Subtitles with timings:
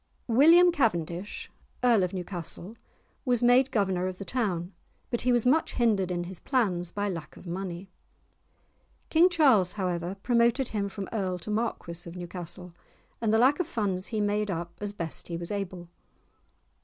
[0.25, 1.51] William Cavendish,
[1.83, 2.75] Earl of Newcastle,
[3.23, 4.73] was made governor of the town,
[5.11, 7.87] but he was much hindered in his plans by lack of money.
[9.11, 12.73] King Charles, however, promoted him from Earl to Marquis of Newcastle,
[13.21, 15.87] and the lack of funds he made up as best he was able.